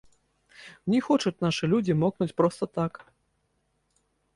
Не 0.93 1.01
хочуць 1.09 1.33
нашы 1.47 1.71
людзі 1.75 1.99
мокнуць 2.07 2.31
проста 2.43 2.63
так. 2.83 2.93